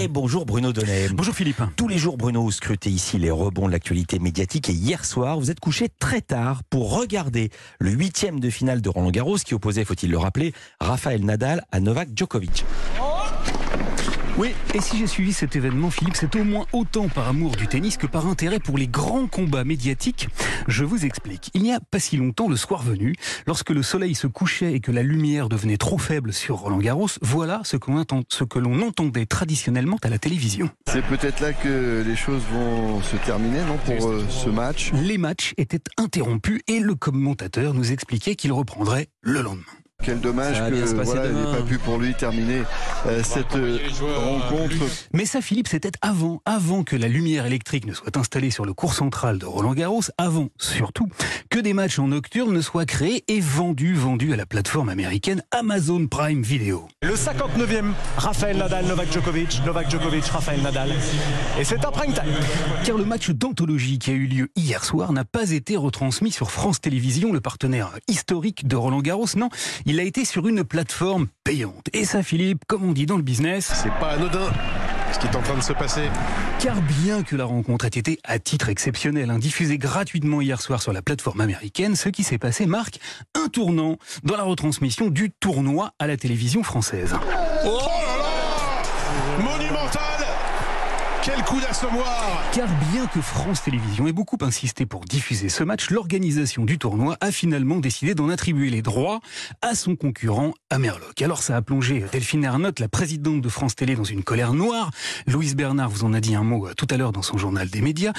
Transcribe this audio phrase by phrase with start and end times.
[0.00, 1.10] Et bonjour Bruno Donnet.
[1.12, 1.60] Bonjour Philippe.
[1.76, 4.70] Tous les jours, Bruno, vous scrutez ici les rebonds de l'actualité médiatique.
[4.70, 8.88] Et hier soir, vous êtes couché très tard pour regarder le huitième de finale de
[8.88, 12.64] Roland Garros qui opposait, faut-il le rappeler, Raphaël Nadal à Novak Djokovic.
[14.40, 17.66] Oui, et si j'ai suivi cet événement, Philippe, c'est au moins autant par amour du
[17.66, 20.30] tennis que par intérêt pour les grands combats médiatiques.
[20.66, 21.50] Je vous explique.
[21.52, 23.14] Il n'y a pas si longtemps, le soir venu,
[23.46, 27.10] lorsque le soleil se couchait et que la lumière devenait trop faible sur Roland Garros,
[27.20, 27.76] voilà ce,
[28.30, 30.70] ce que l'on entendait traditionnellement à la télévision.
[30.86, 34.90] C'est peut-être là que les choses vont se terminer, non, pour euh, ce match?
[34.94, 39.64] Les matchs étaient interrompus et le commentateur nous expliquait qu'il reprendrait le lendemain.
[40.02, 42.62] Quel dommage que voilà, il n'ait pas pu pour lui terminer
[43.06, 43.78] euh, cette euh,
[44.16, 44.74] rencontre.
[45.12, 48.72] Mais ça, Philippe, c'était avant, avant que la lumière électrique ne soit installée sur le
[48.72, 51.08] cours central de Roland Garros, avant surtout
[51.50, 55.42] que des matchs en nocturne ne soient créés et vendus, vendus à la plateforme américaine
[55.50, 56.88] Amazon Prime Video.
[57.02, 60.90] Le 59e, Raphaël Nadal, Novak Djokovic, Novak Djokovic, Raphaël Nadal.
[61.58, 62.32] Et c'est un prime time.
[62.84, 66.50] Car le match d'anthologie qui a eu lieu hier soir n'a pas été retransmis sur
[66.50, 69.26] France Télévisions, le partenaire historique de Roland Garros.
[69.36, 69.48] Non,
[69.86, 71.86] il a été sur une plateforme payante.
[71.92, 74.52] Et ça, Philippe, comme on dit dans le business, c'est pas anodin
[75.12, 76.08] ce qui est en train de se passer.
[76.60, 80.82] Car bien que la rencontre ait été à titre exceptionnel, hein, diffusée gratuitement hier soir
[80.82, 83.00] sur la plateforme américaine, ce qui s'est passé marque
[83.34, 87.14] un tournant dans la retransmission du tournoi à la télévision française.
[87.64, 90.09] Oh là là Monumental
[91.22, 95.90] quel coup d'assommoir Car bien que France Télévisions ait beaucoup insisté pour diffuser ce match,
[95.90, 99.20] l'organisation du tournoi a finalement décidé d'en attribuer les droits
[99.60, 101.20] à son concurrent Amerloc.
[101.20, 104.90] Alors ça a plongé Delphine Ernotte, la présidente de France Télé, dans une colère noire.
[105.26, 107.68] Louise Bernard vous en a dit un mot euh, tout à l'heure dans son journal
[107.68, 108.12] des médias.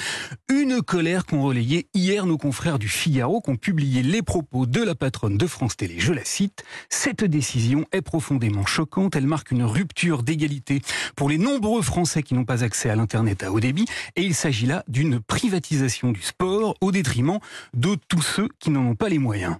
[0.48, 4.82] Une colère qu'ont relayé hier nos confrères du Figaro, qui ont publié les propos de
[4.82, 5.96] la patronne de France Télé.
[5.98, 6.62] Je la cite.
[6.88, 9.16] Cette décision est profondément choquante.
[9.16, 10.82] Elle marque une rupture d'égalité
[11.16, 13.86] pour les nombreux Français qui n'ont pas accès l'Internet à haut débit.
[14.16, 17.38] Et il s'agit là d'une privatisation du sport au détriment
[17.74, 19.56] de tous ceux qui n'en ont pas les moyens.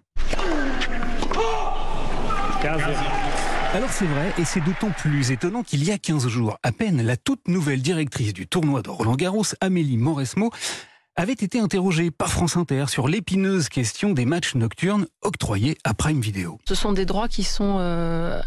[3.74, 7.02] Alors c'est vrai, et c'est d'autant plus étonnant qu'il y a 15 jours à peine,
[7.02, 10.50] la toute nouvelle directrice du tournoi de Roland Garros, Amélie Mauresmo,
[11.16, 16.20] avait été interrogée par France Inter sur l'épineuse question des matchs nocturnes octroyés à Prime
[16.20, 16.58] Video.
[16.66, 18.40] Ce sont des droits qui sont euh,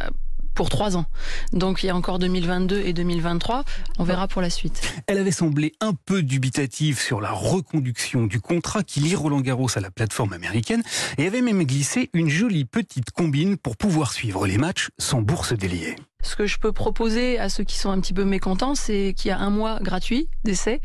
[0.56, 1.06] pour trois ans.
[1.54, 3.64] Donc il y a encore 2022 et 2023.
[4.00, 4.82] On verra pour la suite.
[5.08, 9.70] Elle avait semblé un peu dubitative sur la reconduction du contrat qui lie Roland Garros
[9.76, 10.82] à la plateforme américaine
[11.18, 15.54] et avait même glissé une jolie petite combine pour pouvoir suivre les matchs sans bourse
[15.54, 15.96] déliée.
[16.26, 19.30] Ce que je peux proposer à ceux qui sont un petit peu mécontents, c'est qu'il
[19.30, 20.82] y a un mois gratuit d'essai.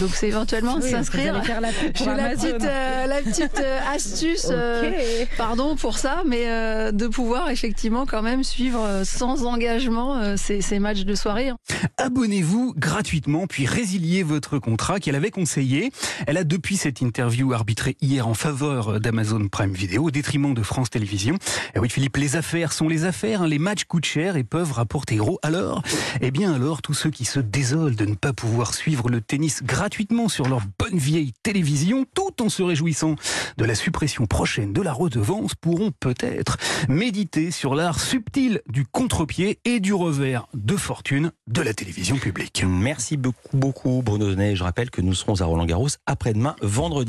[0.00, 1.42] Donc c'est éventuellement oui, s'inscrire.
[1.44, 4.92] J'ai la, la petite, euh, la petite euh, astuce, euh,
[5.38, 10.60] pardon pour ça, mais euh, de pouvoir effectivement quand même suivre euh, sans engagement ces,
[10.60, 11.48] ces, matchs de soirée.
[11.48, 11.56] hein.
[11.98, 15.90] Abonnez-vous gratuitement, puis résiliez votre contrat qu'elle avait conseillé.
[16.26, 20.62] Elle a depuis cette interview arbitré hier en faveur d'Amazon Prime Video au détriment de
[20.62, 21.36] France Télévisions.
[21.74, 23.46] Et oui Philippe, les affaires sont les affaires, hein.
[23.48, 25.38] les matchs coûtent cher et peuvent rapporter gros.
[25.44, 25.80] Alors,
[26.20, 29.62] eh bien alors, tous ceux qui se désolent de ne pas pouvoir suivre le tennis
[29.62, 33.14] gratuitement sur leur bonne vieille télévision, tout en se réjouissant
[33.58, 36.56] de la suppression prochaine de la redevance, pourront peut-être
[36.88, 42.64] méditer sur l'art subtil du contre-pied et du revers de fortune de la télévision publique.
[42.66, 44.56] Merci beaucoup, beaucoup Bruno Donnet.
[44.56, 46.92] Je rappelle que nous serons à Roland Garros après-demain, vendredi.